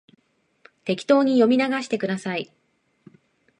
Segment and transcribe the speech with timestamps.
[0.83, 2.51] 適当に読み流してください